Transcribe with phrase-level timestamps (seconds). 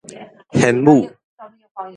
[0.53, 1.07] 玄武